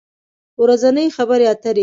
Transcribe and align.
ورځنۍ 0.63 1.07
خبری 1.17 1.45
اتری 1.53 1.79